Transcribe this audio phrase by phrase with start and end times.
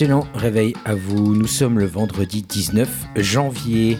[0.00, 1.34] Excellent réveil à vous.
[1.34, 3.98] Nous sommes le vendredi 19 janvier.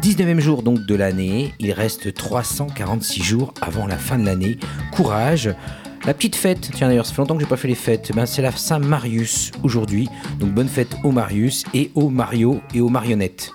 [0.00, 1.52] 19e jour donc de l'année.
[1.58, 4.56] Il reste 346 jours avant la fin de l'année.
[4.92, 5.52] Courage.
[6.04, 8.12] La petite fête, tiens d'ailleurs, ça fait longtemps que j'ai pas fait les fêtes.
[8.14, 10.08] Ben, c'est la Saint-Marius aujourd'hui.
[10.38, 13.50] Donc bonne fête aux Marius et aux Mario et aux marionnettes.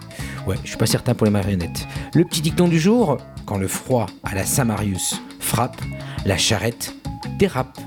[0.45, 1.88] Ouais, je suis pas certain pour les marionnettes.
[2.14, 5.80] Le petit dicton du jour quand le froid à la Saint-Marius frappe,
[6.26, 6.94] la charrette
[7.40, 7.80] dérape.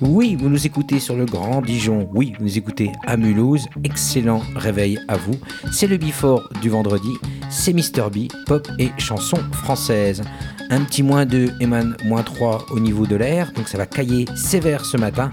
[0.00, 2.08] Oui, vous nous écoutez sur le Grand Dijon.
[2.12, 3.66] Oui, vous nous écoutez à Mulhouse.
[3.84, 5.34] Excellent réveil à vous.
[5.70, 7.12] C'est le Before du vendredi.
[7.48, 10.22] C'est Mister B, pop et chansons françaises.
[10.70, 13.52] Un petit moins 2 et moins 3 au niveau de l'air.
[13.54, 15.30] Donc ça va cailler sévère ce matin.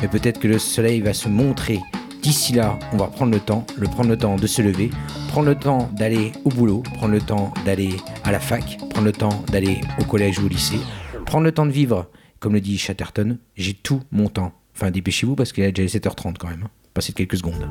[0.00, 1.78] Mais peut-être que le soleil va se montrer.
[2.22, 4.90] D'ici là, on va prendre le temps, le prendre le temps de se lever,
[5.28, 9.12] prendre le temps d'aller au boulot, prendre le temps d'aller à la fac, prendre le
[9.12, 10.80] temps d'aller au collège ou au lycée,
[11.26, 12.06] prendre le temps de vivre
[12.40, 14.52] comme le dit Chatterton, j'ai tout mon temps.
[14.74, 16.62] Enfin, dépêchez-vous parce qu'il est déjà 7h30 quand même.
[16.64, 16.70] Hein.
[16.94, 17.68] Passez quelques secondes.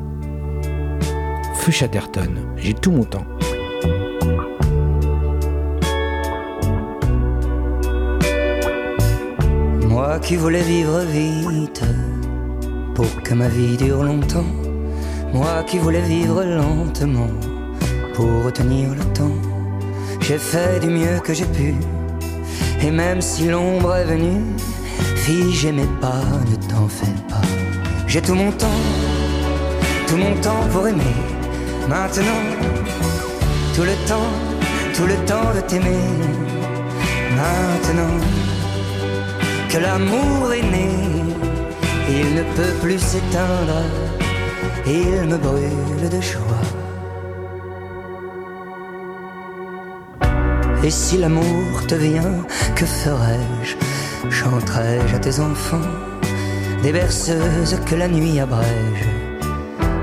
[1.55, 3.25] Feu Chatterton, j'ai tout mon temps.
[9.88, 11.83] Moi qui voulais vivre vite
[12.93, 14.45] pour que ma vie dure longtemps.
[15.33, 17.29] Moi qui voulais vivre lentement
[18.13, 19.35] pour retenir le temps.
[20.21, 21.73] J'ai fait du mieux que j'ai pu
[22.81, 24.42] et même si l'ombre est venue,
[25.16, 27.42] fille, j'aimais pas, ne t'en fais pas.
[28.08, 28.81] J'ai tout mon temps,
[30.08, 31.17] tout mon temps pour aimer.
[31.89, 32.44] Maintenant,
[33.75, 34.31] tout le temps,
[34.96, 36.07] tout le temps de t'aimer.
[37.35, 38.18] Maintenant
[39.69, 40.90] que l'amour est né,
[42.09, 43.81] il ne peut plus s'éteindre,
[44.85, 46.76] il me brûle de joie.
[50.83, 52.45] Et si l'amour te vient,
[52.75, 53.75] que ferais-je?
[54.29, 55.89] Chanterai-je à tes enfants?
[56.83, 59.05] Des berceuses que la nuit abrège?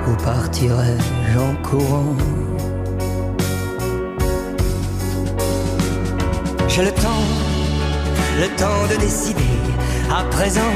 [0.08, 2.16] Ou partirai-je en courant?
[6.68, 7.26] J'ai le temps,
[8.41, 9.56] le temps de décider
[10.10, 10.74] à présent.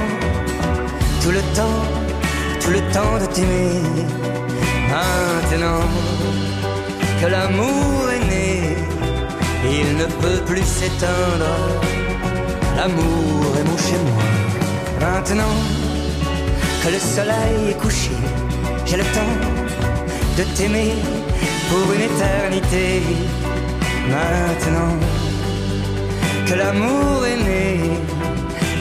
[1.23, 1.83] Tout le temps,
[2.61, 3.83] tout le temps de t'aimer.
[4.89, 5.85] Maintenant
[7.21, 8.77] que l'amour est né
[9.65, 11.55] il ne peut plus s'éteindre.
[12.77, 14.23] L'amour est mon chez moi.
[15.01, 15.57] Maintenant
[16.83, 18.17] que le soleil est couché,
[18.87, 19.37] j'ai le temps
[20.37, 20.95] de t'aimer
[21.69, 23.03] pour une éternité.
[24.09, 24.95] Maintenant
[26.47, 27.81] que l'amour est né,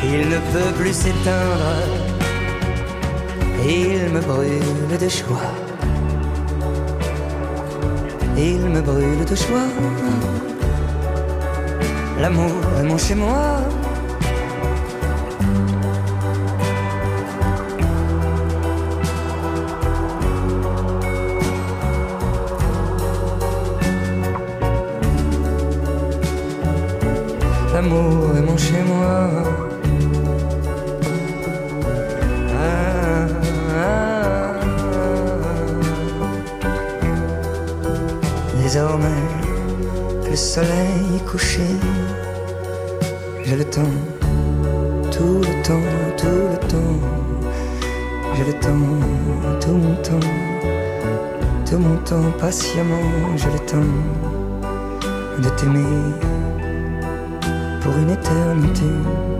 [0.03, 1.73] il ne peut plus s'éteindre.
[3.65, 5.51] Il me brûle de joie.
[8.37, 10.56] Il me brûle de joie.
[12.19, 13.61] L'amour est mon chez moi.
[27.73, 29.29] L'amour est mon chez moi.
[32.59, 33.27] Ah,
[33.75, 34.07] ah,
[40.29, 41.63] le soleil couché
[43.47, 43.95] j'ai le temps,
[45.09, 45.79] tout le temps,
[46.17, 46.99] tout le temps.
[48.35, 50.27] J'ai le temps, tout mon temps,
[51.65, 53.37] tout mon temps, patiemment.
[53.37, 53.93] J'ai le temps
[55.41, 56.13] de t'aimer
[57.81, 59.36] pour une éternité.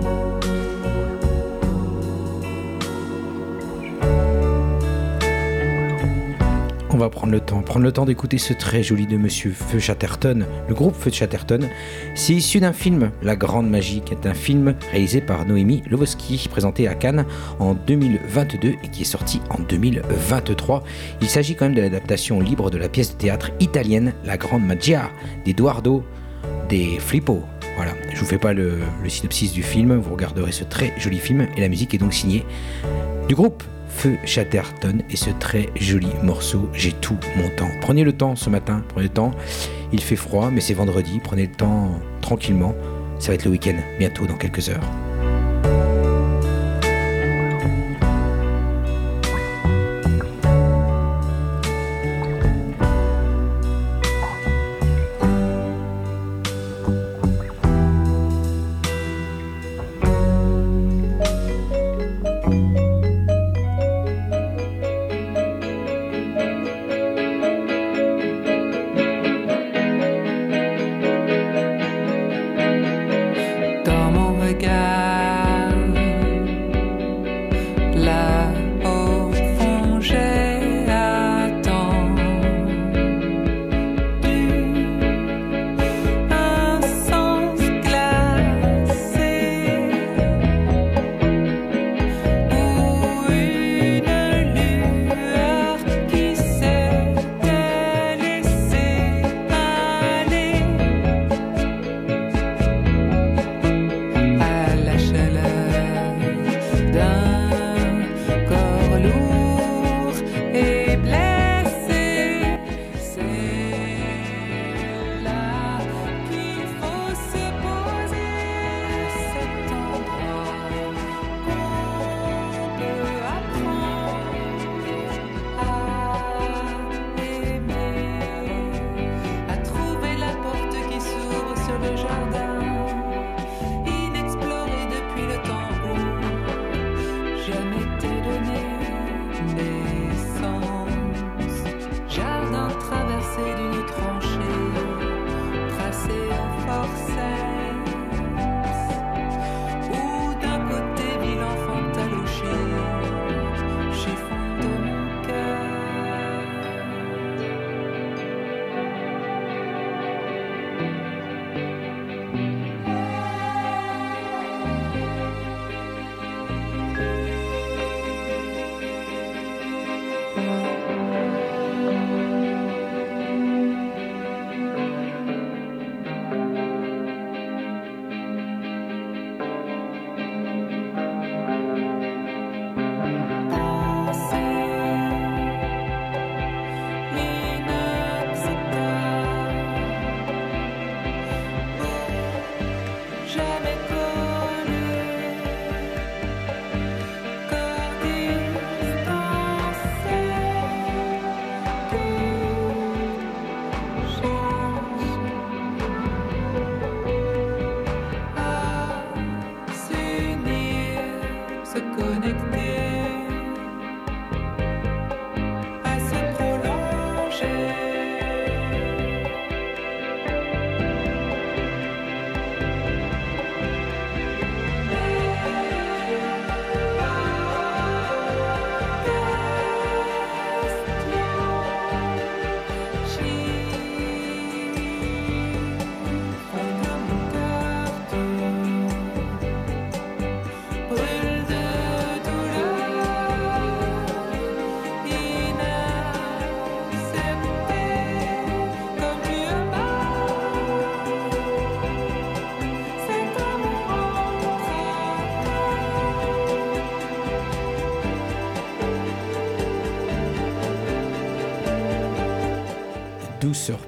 [6.98, 9.78] On va prendre le temps, prendre le temps d'écouter ce très joli de Monsieur Feu
[9.78, 11.70] Chatterton, le groupe Feu Chatterton.
[12.16, 16.48] C'est issu d'un film, La Grande Magie, qui est un film réalisé par Noémie Lovoski,
[16.50, 17.28] présenté à Cannes
[17.60, 20.84] en 2022 et qui est sorti en 2023.
[21.22, 24.66] Il s'agit quand même de l'adaptation libre de la pièce de théâtre italienne La Grande
[24.66, 25.12] Magia
[25.46, 26.04] d'Eduardo
[26.68, 27.44] De Flippo.
[27.76, 31.48] Voilà, je vous fais pas le synopsis du film, vous regarderez ce très joli film
[31.56, 32.44] et la musique est donc signée
[33.28, 33.64] du groupe
[33.98, 37.72] Feu Chatterton et ce très joli morceau J'ai tout mon temps.
[37.82, 39.32] Prenez le temps ce matin, prenez le temps.
[39.92, 42.76] Il fait froid, mais c'est vendredi, prenez le temps tranquillement.
[43.18, 45.07] Ça va être le week-end bientôt dans quelques heures.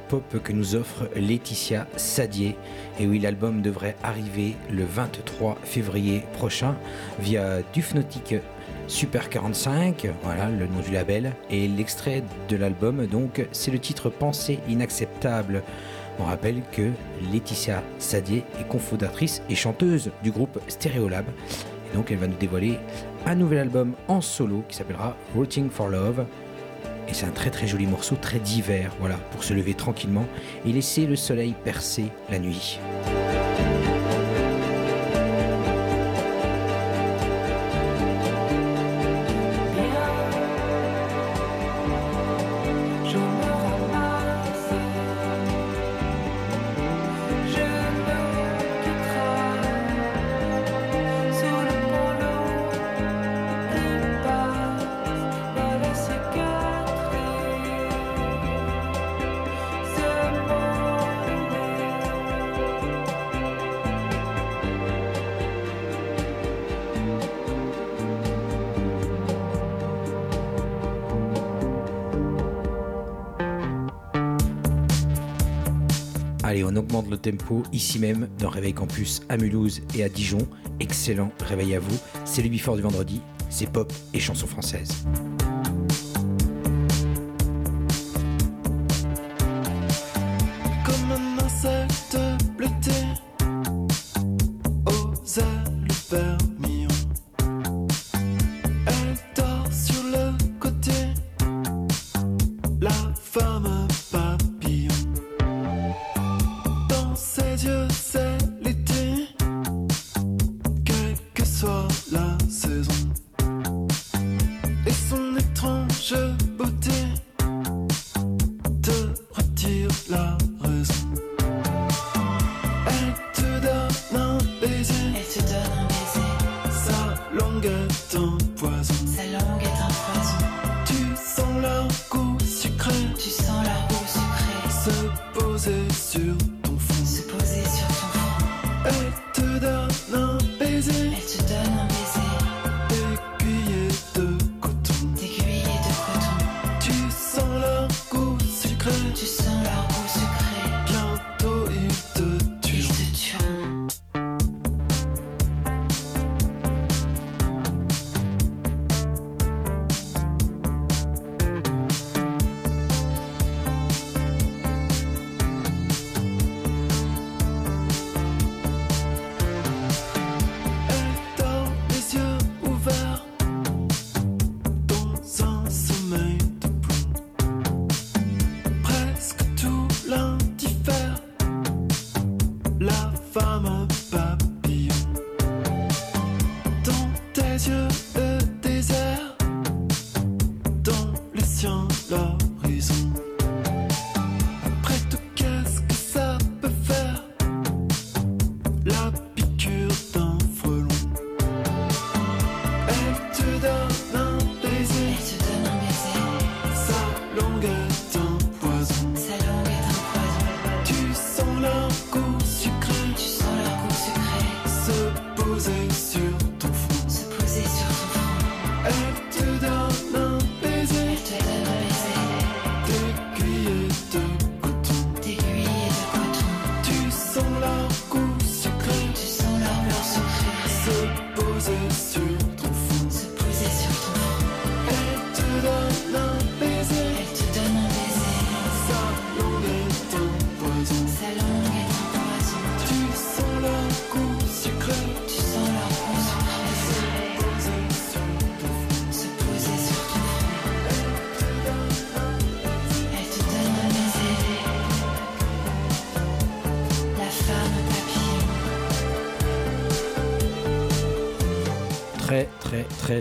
[0.09, 2.55] Pop que nous offre Laetitia Sadier.
[2.99, 6.75] Et oui, l'album devrait arriver le 23 février prochain
[7.19, 8.35] via Dufnotic
[8.87, 11.33] Super 45, voilà le nom du label.
[11.51, 15.61] Et l'extrait de l'album, donc, c'est le titre Pensée inacceptable.
[16.19, 16.89] On rappelle que
[17.31, 21.25] Laetitia Sadier est cofondatrice et chanteuse du groupe Stereolab.
[21.91, 22.79] Et donc, elle va nous dévoiler
[23.25, 26.25] un nouvel album en solo qui s'appellera Rooting for Love.
[27.09, 30.27] Et c'est un très très joli morceau, très divers, voilà, pour se lever tranquillement
[30.65, 32.79] et laisser le soleil percer la nuit.
[76.63, 80.47] On augmente le tempo ici même dans Réveil Campus à Mulhouse et à Dijon.
[80.79, 81.97] Excellent réveil à vous.
[82.25, 85.05] C'est le Before du vendredi, c'est pop et chansons françaises.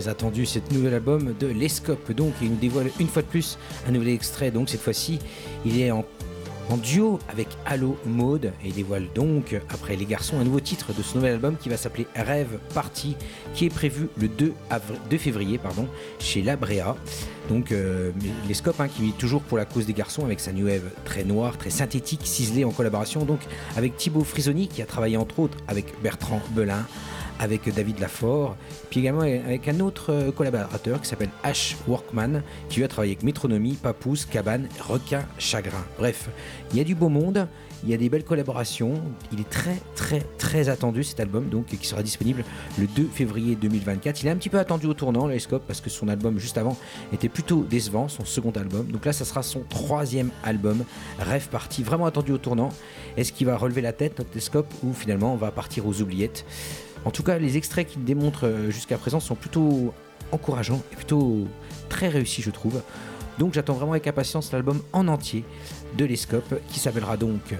[0.07, 2.11] Attendu cet nouvel album de Lescope.
[2.11, 4.51] Donc il nous dévoile une fois de plus un nouvel extrait.
[4.51, 5.19] Donc cette fois-ci,
[5.65, 6.05] il est en,
[6.83, 11.01] duo avec Halo Mode et il dévoile donc après les garçons un nouveau titre de
[11.01, 13.15] ce nouvel album qui va s'appeler Rêve Party
[13.55, 14.53] qui est prévu le 2,
[15.09, 15.87] 2 février pardon,
[16.19, 16.95] chez Labrea.
[17.49, 18.11] Donc euh,
[18.47, 21.23] Lescope hein, qui vit toujours pour la cause des garçons avec sa new wave très
[21.23, 23.39] noire, très synthétique, ciselée en collaboration donc
[23.75, 26.85] avec Thibaut Frisoni qui a travaillé entre autres avec Bertrand Belin,
[27.39, 28.55] avec David Lafort,
[28.89, 33.23] puis également avec un autre euh, collaborateur qui s'appelle Ash Workman, qui a travaillé avec
[33.23, 35.83] Métronomie, Papouze, Cabane, Requin, Chagrin.
[35.97, 36.29] Bref,
[36.71, 37.47] il y a du beau monde,
[37.83, 41.67] il y a des belles collaborations, il est très très très attendu cet album, donc
[41.67, 42.43] qui sera disponible
[42.77, 44.21] le 2 février 2024.
[44.21, 46.77] Il est un petit peu attendu au tournant, Lescope, parce que son album juste avant
[47.13, 48.87] était plutôt décevant, son second album.
[48.87, 50.83] Donc là, ça sera son troisième album,
[51.19, 52.69] Rêve Party, vraiment attendu au tournant.
[53.15, 56.45] Est-ce qu'il va relever la tête, notre Lescope, ou finalement on va partir aux oubliettes?
[57.05, 59.93] En tout cas, les extraits qu'il démontre euh, jusqu'à présent sont plutôt
[60.31, 61.47] encourageants et plutôt
[61.87, 62.81] très réussis, je trouve.
[63.37, 65.45] Donc j'attends vraiment avec impatience l'album en entier
[65.97, 67.55] de l'Escope qui s'appellera donc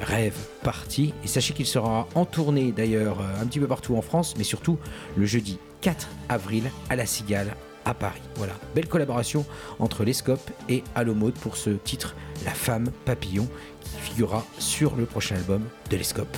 [0.00, 1.12] Rêve Party.
[1.22, 4.44] Et sachez qu'il sera en tournée d'ailleurs euh, un petit peu partout en France, mais
[4.44, 4.78] surtout
[5.16, 7.54] le jeudi 4 avril à la Cigale
[7.84, 8.22] à Paris.
[8.36, 9.44] Voilà, belle collaboration
[9.78, 13.46] entre l'Escope et Alomode pour ce titre La femme papillon
[13.82, 16.34] qui figurera sur le prochain album de l'Escope.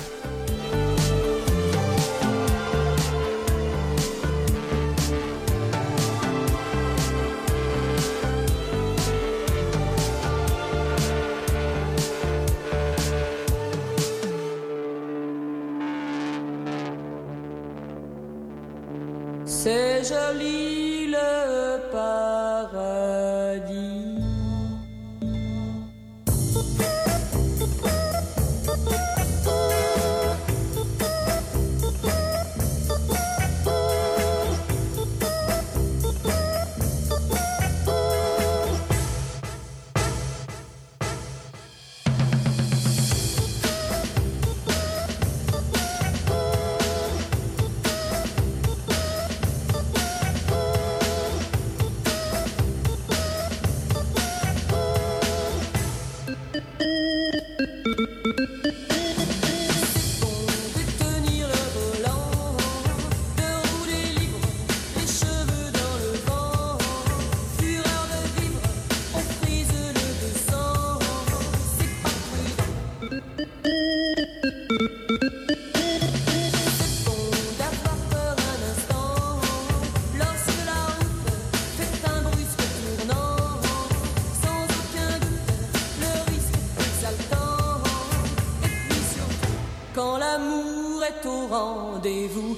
[91.08, 92.56] est au rendez-vous.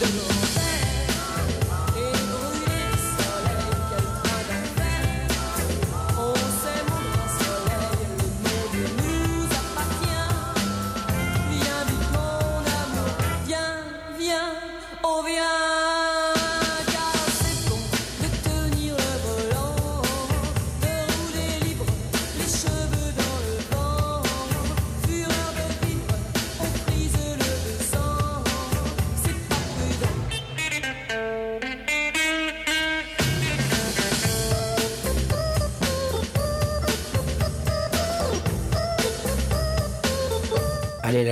[0.00, 0.67] Demandez...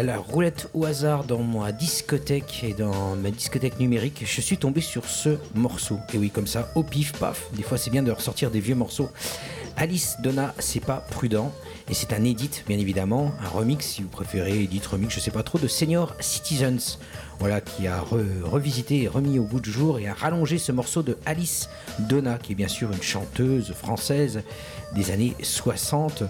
[0.02, 4.80] la roulette au hasard dans ma discothèque et dans ma discothèque numérique, je suis tombé
[4.80, 5.98] sur ce morceau.
[6.12, 7.48] Et oui, comme ça, au pif, paf.
[7.54, 9.10] Des fois, c'est bien de ressortir des vieux morceaux.
[9.76, 11.52] Alice Donna, c'est pas prudent.
[11.88, 15.30] Et c'est un edit, bien évidemment, un remix, si vous préférez, edit, remix, je sais
[15.30, 16.98] pas trop, de Senior Citizens.
[17.38, 21.02] Voilà, qui a revisité et remis au bout du jour et a rallongé ce morceau
[21.02, 21.68] de Alice
[21.98, 24.42] Donna, qui est bien sûr une chanteuse française
[24.94, 26.24] des années 60.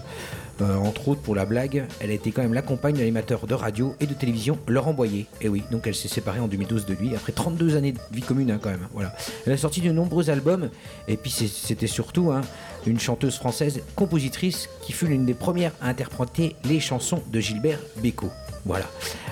[0.61, 3.45] Euh, entre autres, pour la blague, elle a été quand même la compagne de l'animateur
[3.45, 5.27] de radio et de télévision Laurent Boyer.
[5.41, 8.21] Et oui, donc elle s'est séparée en 2012 de lui, après 32 années de vie
[8.21, 8.87] commune hein, quand même.
[8.93, 9.15] Voilà.
[9.45, 10.69] Elle a sorti de nombreux albums,
[11.07, 12.41] et puis c'était surtout hein,
[12.87, 17.79] une chanteuse française, compositrice, qui fut l'une des premières à interpréter les chansons de Gilbert
[17.97, 18.31] Bécaud.
[18.65, 18.85] Voilà.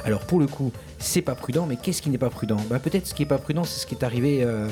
[0.05, 2.57] Alors pour le coup, c'est pas prudent, mais qu'est-ce qui n'est pas prudent?
[2.69, 4.69] Bah, Peut-être ce qui est pas prudent, c'est ce qui est arrivé euh,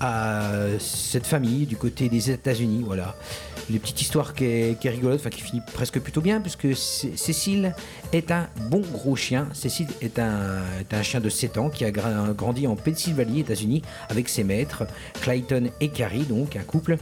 [0.00, 2.82] à cette famille du côté des États-Unis.
[2.84, 3.14] Voilà
[3.70, 7.74] une petite histoire qui est, rigolote, enfin qui finit presque plutôt bien, puisque Cécile
[8.12, 9.48] est un bon gros chien.
[9.52, 14.28] Cécile est un, un chien de 7 ans qui a grandi en Pennsylvanie, États-Unis, avec
[14.28, 14.84] ses maîtres,
[15.20, 16.98] Clayton et Carrie, donc un couple.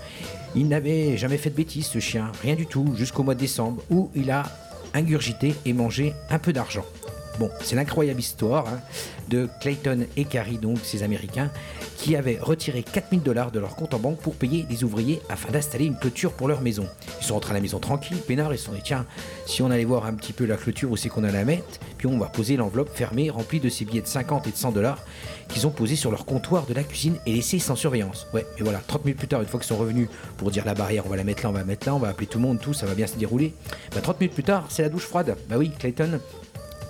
[0.55, 3.83] Il n'avait jamais fait de bêtises, ce chien, rien du tout, jusqu'au mois de décembre,
[3.91, 4.45] où il a
[4.95, 6.85] ingurgité et mangé un peu d'argent.
[7.39, 8.81] Bon, c'est l'incroyable histoire hein,
[9.29, 11.51] de Clayton et Carrie, donc ces Américains,
[11.97, 15.51] qui avaient retiré 4000 dollars de leur compte en banque pour payer des ouvriers afin
[15.51, 16.87] d'installer une clôture pour leur maison.
[17.21, 19.07] Ils sont rentrés à la maison tranquille, peinards, ils se sont dit tiens,
[19.47, 21.79] si on allait voir un petit peu la clôture où c'est qu'on allait la mettre,
[21.99, 24.73] puis on va poser l'enveloppe fermée remplie de ces billets de 50 et de 100
[24.73, 25.05] dollars
[25.49, 28.27] qu'ils ont posés sur leur comptoir de la cuisine et laissés sans surveillance.
[28.33, 30.75] Ouais, mais voilà, 30 minutes plus tard, une fois qu'ils sont revenus pour dire la
[30.75, 32.39] barrière, on va la mettre là, on va la mettre là, on va appeler tout
[32.39, 33.53] le monde, tout, ça va bien se dérouler.
[33.95, 35.37] Bah 30 minutes plus tard, c'est la douche froide.
[35.49, 36.21] Bah oui, Clayton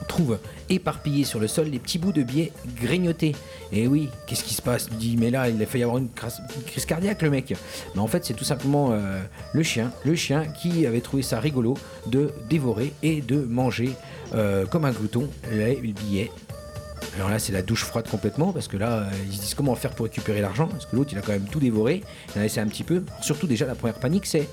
[0.09, 3.35] trouve éparpillés sur le sol les petits bouts de billets grignotés.
[3.73, 6.09] Et oui, qu'est-ce qui se passe Il dit, mais là, il a failli avoir une,
[6.67, 7.55] crise cardiaque, le mec.
[7.95, 9.21] Mais en fait, c'est tout simplement euh,
[9.53, 13.93] le chien, le chien qui avait trouvé ça rigolo de dévorer et de manger
[14.35, 16.31] euh, comme un glouton les billets.
[17.17, 19.75] Alors là, c'est la douche froide complètement parce que là, euh, ils se disent comment
[19.75, 22.03] faire pour récupérer l'argent parce que l'autre, il a quand même tout dévoré,
[22.35, 23.03] il a laissé un petit peu.
[23.21, 24.49] surtout, déjà, la première panique, c'est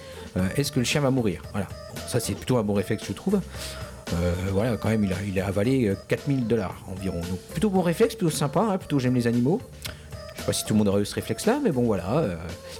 [0.56, 1.42] est-ce que le chien va mourir?
[1.52, 1.68] Voilà.
[2.08, 3.42] ça, c'est plutôt un bon réflexe, je trouve.
[4.14, 7.20] Euh, voilà, quand même, il a, il a avalé 4000 euh, dollars environ.
[7.20, 9.62] Donc plutôt bon réflexe, plutôt sympa, hein, plutôt j'aime les animaux.
[10.36, 12.36] Je sais pas si tout le monde aurait eu ce réflexe-là, mais bon voilà, euh,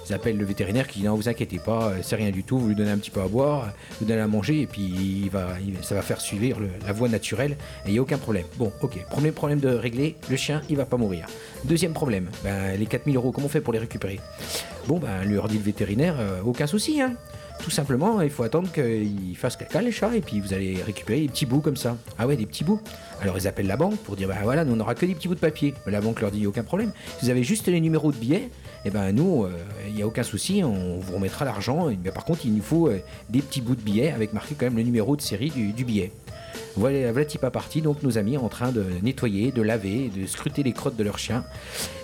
[0.08, 2.68] ils appellent le vétérinaire qui dit non, vous inquiétez pas, c'est rien du tout, vous
[2.68, 4.82] lui donnez un petit peu à boire, vous donnez à manger, et puis
[5.24, 5.48] il va,
[5.82, 8.44] ça va faire suivre la voie naturelle, et il n'y a aucun problème.
[8.56, 11.26] Bon, ok, premier problème de régler, le chien, il va pas mourir.
[11.64, 14.20] Deuxième problème, ben, les 4000 euros, comment on fait pour les récupérer?
[14.86, 16.14] Bon, ben, lui dit le vétérinaire,
[16.44, 17.14] aucun souci, hein
[17.60, 21.20] tout simplement, il faut attendre qu'il fasse caca les chats et puis vous allez récupérer
[21.20, 21.96] des petits bouts comme ça.
[22.18, 22.80] Ah ouais, des petits bouts.
[23.20, 25.28] Alors ils appellent la banque pour dire bah voilà, nous on n'aura que des petits
[25.28, 25.74] bouts de papier.
[25.86, 26.92] La banque leur dit aucun problème.
[27.18, 28.48] Si vous avez juste les numéros de billets,
[28.84, 29.50] et eh ben nous, euh,
[29.88, 31.88] il n'y a aucun souci, on vous remettra l'argent.
[32.04, 34.66] Mais par contre, il nous faut euh, des petits bouts de billets avec marqué quand
[34.66, 36.12] même le numéro de série du, billet.
[36.78, 40.26] Voilà, voilà type à partie, donc nos amis en train de nettoyer, de laver, de
[40.26, 41.44] scruter les crottes de leurs chiens.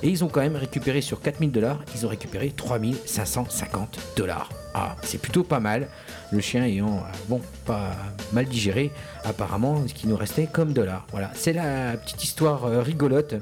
[0.02, 4.50] Et ils ont quand même récupéré sur 4000 dollars, ils ont récupéré 3550 dollars.
[4.74, 5.86] Ah, c'est plutôt pas mal.
[6.32, 7.92] Le chien ayant, euh, bon, pas
[8.32, 8.90] mal digéré,
[9.22, 11.06] apparemment, ce qui nous restait comme dollars.
[11.12, 13.36] Voilà, c'est la petite histoire euh, rigolote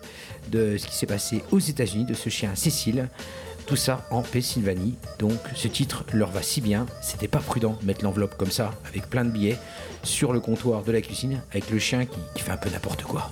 [0.51, 3.09] de ce qui s'est passé aux États-Unis, de ce chien Cécile.
[3.67, 4.97] Tout ça en Pennsylvanie.
[5.19, 8.73] Donc ce titre leur va si bien, c'était pas prudent de mettre l'enveloppe comme ça,
[8.89, 9.59] avec plein de billets,
[10.03, 13.03] sur le comptoir de la cuisine, avec le chien qui, qui fait un peu n'importe
[13.03, 13.31] quoi.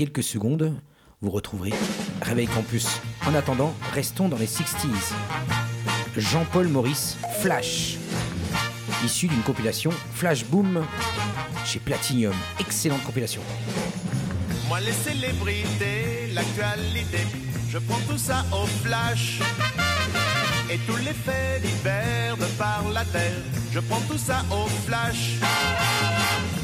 [0.00, 0.74] Quelques secondes,
[1.20, 1.72] vous retrouverez
[2.22, 2.88] Réveil Campus.
[3.26, 5.12] En attendant, restons dans les 60s.
[6.16, 7.98] Jean-Paul Maurice, Flash.
[9.04, 10.84] Issu d'une compilation Flash Boom
[11.66, 12.32] chez Platinum.
[12.58, 13.42] Excellente compilation.
[14.68, 17.18] Moi, les célébrités, l'actualité,
[17.68, 19.40] je prends tout ça au flash.
[20.72, 25.38] Et tous les faits divers de par la terre, je prends tout ça au flash.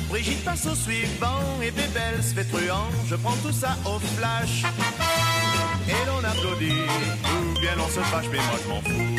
[0.09, 2.89] Brigitte passe au suivant et Bébel se fait truand.
[3.09, 4.63] Je prends tout ça au flash.
[5.89, 6.87] Et l'on applaudit,
[7.33, 9.17] ou bien l'on se fâche, mais moi je m'en fous.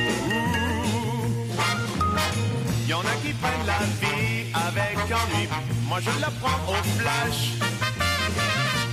[2.88, 5.50] Y en a qui prennent la vie avec ennuie,
[5.88, 7.52] moi je la prends au flash.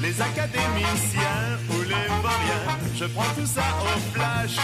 [0.03, 4.57] Les académiciens ou les vauriens, je prends tout ça au flash.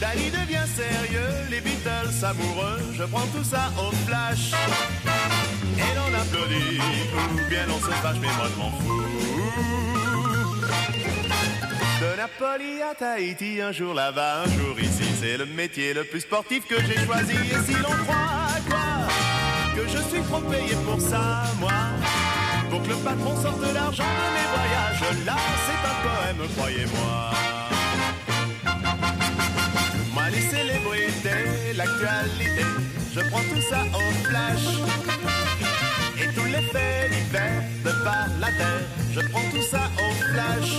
[0.00, 4.52] Dali devient sérieux, les Beatles amoureux, je prends tout ça au flash.
[5.80, 6.78] Et l'on applaudit,
[7.34, 9.02] ou bien on se fâche, mais moi je m'en fous.
[12.00, 16.20] De Napoli à Tahiti, un jour là-bas, un jour ici, c'est le métier le plus
[16.20, 17.32] sportif que j'ai choisi.
[17.34, 19.08] Et si l'on croit quoi
[19.76, 21.72] que je suis trop payé pour ça, moi,
[22.70, 27.30] pour que le patron sorte de l'argent de mes voyages, là c'est un poème, croyez-moi.
[30.14, 32.64] Moi les célébrités, l'actualité,
[33.14, 35.39] je prends tout ça au flash.
[36.50, 38.82] Et faits divers de par la terre,
[39.14, 40.72] je prends tout ça au flash.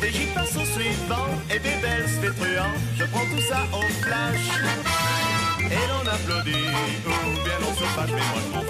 [0.00, 4.46] Des passe au suivant et des belles fétruants, je prends tout ça au flash.
[5.70, 6.70] Et l'on applaudit,
[7.06, 8.64] ou bien on se fâche, mais moi je m'en.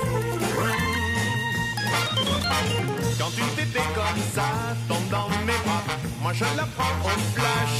[3.19, 4.49] Quand une pépé comme ça
[4.89, 5.85] tombe dans mes bras,
[6.23, 7.77] moi je la prends au flash.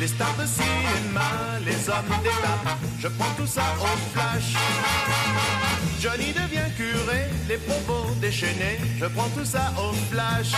[0.00, 1.30] Les stars de cinéma,
[1.66, 2.58] les hommes d'état,
[2.98, 4.54] je prends tout ça au flash.
[6.00, 10.52] Johnny devient curé, les propos déchaînés, je prends tout ça au flash.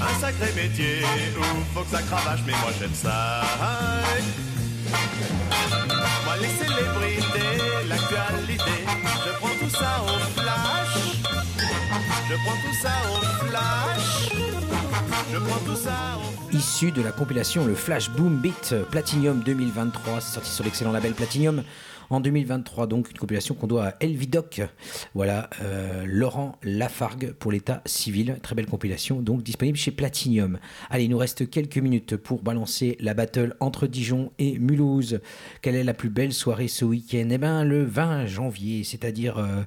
[0.00, 1.04] Un sacré métier
[1.38, 3.42] où faut que ça cravache, mais moi j'aime ça.
[6.24, 8.76] Moi les célébrités, l'actualité,
[9.26, 10.96] je prends tout ça au flash.
[12.28, 14.30] Je prends tout ça au flash.
[15.32, 20.20] Je prends tout ça au Issu de la compilation Le Flash Boom Beat Platinum 2023,
[20.20, 21.62] c'est sorti sur l'excellent label Platinum
[22.10, 22.86] en 2023.
[22.86, 24.62] Donc une compilation qu'on doit à Elvidoc.
[25.14, 28.38] Voilà, euh, Laurent Lafargue pour l'état civil.
[28.42, 30.58] Très belle compilation, donc disponible chez Platinum.
[30.90, 35.20] Allez, il nous reste quelques minutes pour balancer la battle entre Dijon et Mulhouse.
[35.62, 37.28] Quelle est la plus belle soirée ce week-end?
[37.30, 39.62] Eh bien, le 20 janvier, c'est-à-dire euh,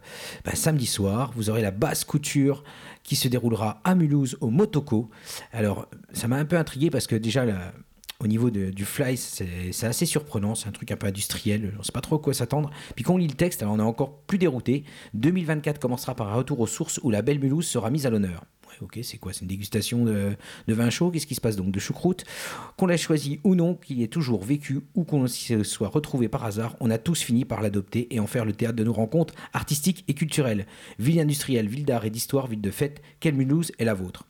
[0.45, 2.63] ben, samedi soir, vous aurez la basse couture
[3.03, 5.09] qui se déroulera à Mulhouse au Motoko.
[5.51, 7.73] Alors, ça m'a un peu intrigué parce que déjà, la,
[8.21, 11.83] au niveau du fly, c'est assez surprenant, c'est un truc un peu industriel, on ne
[11.83, 12.69] sait pas trop à quoi s'attendre.
[12.95, 14.83] Puis quand on lit le texte, alors on est encore plus dérouté.
[15.13, 18.43] 2024 commencera par un retour aux sources où la belle Mulhouse sera mise à l'honneur.
[18.67, 20.35] Ouais, ok, c'est quoi C'est une dégustation de,
[20.67, 21.11] vin chaud?
[21.11, 21.71] Qu'est-ce qui se passe donc?
[21.71, 22.25] De choucroute?
[22.75, 26.43] Qu'on l'ait choisi ou non, qu'il ait toujours vécu ou qu'on se soit retrouvé par
[26.43, 29.33] hasard, on a tous fini par l'adopter et en faire le théâtre de nos rencontres
[29.53, 30.65] artistiques et culturelles.
[30.99, 34.25] Ville industrielle, ville d'art et d'histoire, ville de fête, quelle Mulhouse est la vôtre?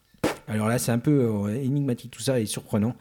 [0.50, 2.96] Alors là, c'est un peu euh, énigmatique tout ça et surprenant.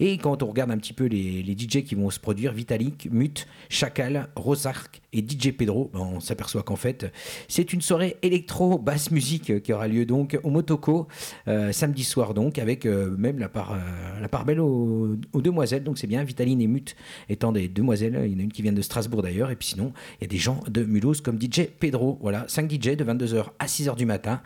[0.00, 3.46] Et quand on regarde un petit peu les, DJ qui vont se produire, Vitalik, Mut,
[3.68, 7.12] Chacal, Rosark et DJ Pedro, ben, on s'aperçoit qu'en fait,
[7.48, 11.08] c'est une soirée électro basse musique qui aura lieu donc au Motoko
[11.48, 15.84] euh, samedi soir donc avec euh, même la part euh, belle aux, aux demoiselles.
[15.84, 16.96] Donc c'est bien Vitaline et Mut
[17.28, 18.22] étant des demoiselles.
[18.24, 20.26] Il y en a une qui vient de Strasbourg d'ailleurs et puis sinon il y
[20.26, 22.18] a des gens de Mulhouse comme DJ Pedro.
[22.20, 24.40] Voilà, 5 DJ de 22h à 6h du matin.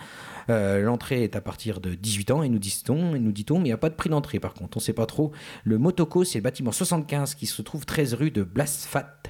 [0.51, 3.69] Euh, L'entrée est à partir de 18 ans et nous dit-on, nous dit-on, mais il
[3.69, 5.33] n'y a pas de prix d'entrée par contre, on ne sait pas trop.
[5.65, 9.23] Le Motoko, c'est le bâtiment 75 qui se trouve 13 rue de Blasfat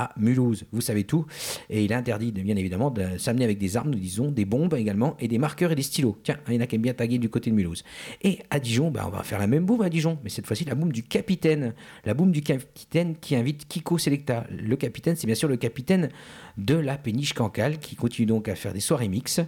[0.00, 1.26] à Mulhouse, vous savez tout.
[1.68, 4.74] Et il est interdit, bien évidemment, de s'amener avec des armes, nous disons, des bombes
[4.74, 6.16] également, et des marqueurs et des stylos.
[6.22, 7.84] Tiens, il y en a qui aiment bien taguer du côté de Mulhouse.
[8.22, 10.64] Et à Dijon, bah, on va faire la même boum à Dijon, mais cette fois-ci
[10.64, 11.74] la boum du capitaine.
[12.06, 14.46] La boum du capitaine qui invite Kiko Selecta.
[14.50, 16.08] Le capitaine, c'est bien sûr le capitaine
[16.56, 19.40] de la péniche Cancale, qui continue donc à faire des soirées mix.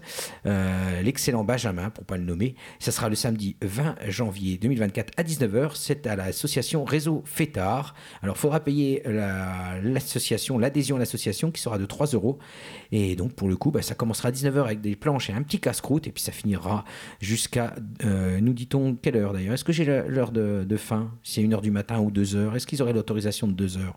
[0.47, 2.55] Euh, L'excellent Benjamin, pour pas le nommer.
[2.79, 5.73] Ça sera le samedi 20 janvier 2024 à 19h.
[5.75, 7.95] C'est à l'association Réseau Fétard.
[8.23, 9.81] Alors, il faudra payer la-
[10.51, 12.39] l'adhésion à l'association qui sera de 3 euros.
[12.91, 15.43] Et donc, pour le coup, bah, ça commencera à 19h avec des planches et un
[15.43, 16.07] petit casse-croûte.
[16.07, 16.85] Et puis, ça finira
[17.21, 17.75] jusqu'à,
[18.05, 19.55] euh, nous dit-on, quelle heure d'ailleurs?
[19.55, 21.11] Est-ce que j'ai l'heure de, fin?
[21.23, 23.97] C'est une heure du matin ou deux heures Est-ce qu'ils auraient l'autorisation de deux heures?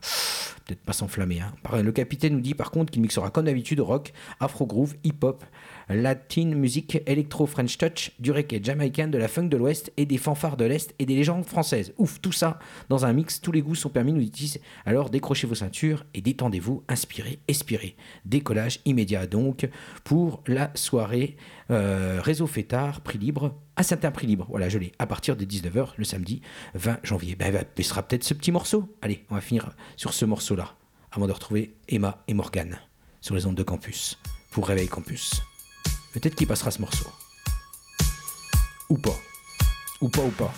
[0.66, 1.42] Peut-être pas s'enflammer.
[1.42, 1.54] Hein.
[1.82, 5.44] Le capitaine nous dit par contre qu'il mixera comme d'habitude rock, afro groove, hip-hop,
[5.90, 10.18] latin musique, électro, French touch, du reggae jamaïcain, de la funk de l'Ouest et des
[10.18, 11.94] fanfares de l'Est et des légendes françaises.
[11.98, 14.60] Ouf, tout ça dans un mix, tous les goûts sont permis, nous dit-il.
[14.86, 17.96] Alors décrochez vos ceintures et détendez-vous, inspirez, expirez.
[18.26, 19.70] Décollage immédiat donc
[20.04, 21.38] pour la soirée
[21.72, 24.48] euh, Réseau Fêtard, prix libre, à certain prix libre.
[24.50, 26.42] Voilà, je l'ai, à partir de 19h le samedi
[26.76, 27.36] 20 janvier.
[27.36, 28.96] Ben, il sera peut-être ce petit morceau.
[29.02, 30.76] Allez, on va finir sur ce morceau-là,
[31.12, 32.80] avant de retrouver Emma et Morgane
[33.22, 34.20] sur les ondes de campus,
[34.52, 35.42] pour Réveil Campus.
[36.16, 37.12] Peut-être qu'il passera ce morceau.
[38.88, 39.18] Ou pas.
[40.00, 40.54] Ou pas, ou pas.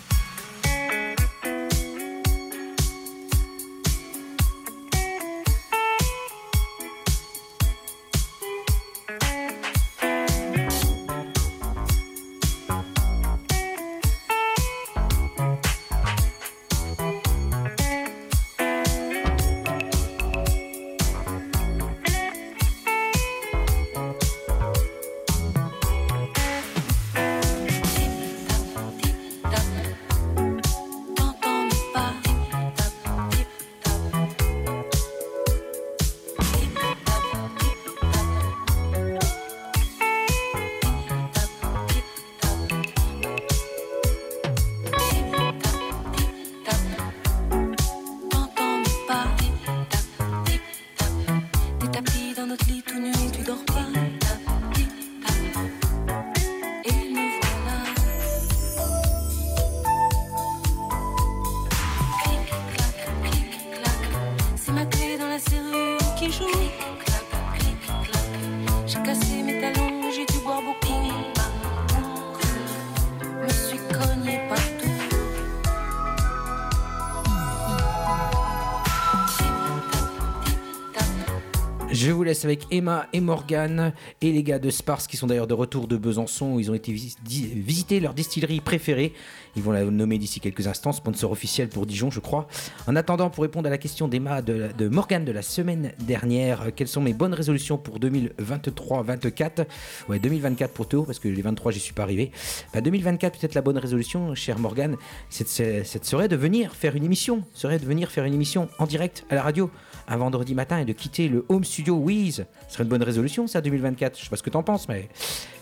[82.44, 85.96] Avec Emma et Morgan et les gars de Spars qui sont d'ailleurs de retour de
[85.96, 86.58] Besançon.
[86.58, 89.12] Ils ont été visiter leur distillerie préférée.
[89.56, 92.46] Ils vont la nommer d'ici quelques instants, sponsor officiel pour Dijon, je crois.
[92.86, 96.62] En attendant, pour répondre à la question d'Emma de, de Morgan de la semaine dernière,
[96.62, 99.66] euh, quelles sont mes bonnes résolutions pour 2023-24
[100.08, 102.30] Ouais, 2024 pour Théo, parce que les 23, j'y suis pas arrivé.
[102.74, 104.96] 2024, bah, peut-être la bonne résolution, cher Morgan,
[105.30, 109.24] cette serait de venir faire une émission, serait de venir faire une émission en direct
[109.30, 109.70] à la radio
[110.08, 112.46] un vendredi matin et de quitter le home studio Wiz.
[112.66, 114.18] Ce serait une bonne résolution, ça, 2024.
[114.18, 115.08] Je sais pas ce que t'en penses, mais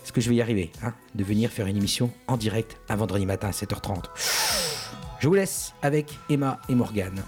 [0.05, 2.97] est-ce que je vais y arriver hein, De venir faire une émission en direct un
[2.97, 4.05] vendredi matin à 7h30.
[5.19, 7.23] Je vous laisse avec Emma et Morgane.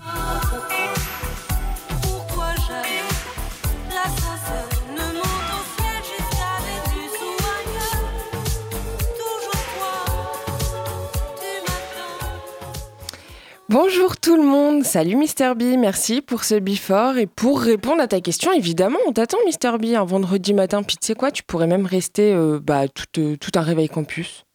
[13.70, 18.08] Bonjour tout le monde, salut Mister B, merci pour ce before et pour répondre à
[18.08, 21.42] ta question, évidemment, on t'attend Mister B un vendredi matin, puis tu sais quoi, tu
[21.42, 22.84] pourrais même rester euh, bah,
[23.18, 24.46] euh, tout un réveil campus.